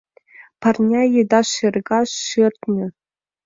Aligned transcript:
Парня 0.61 1.01
еда 1.21 1.39
шергаш— 1.53 2.09
шӧртньӧ 2.27 2.87